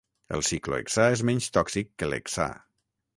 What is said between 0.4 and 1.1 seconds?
ciclohexà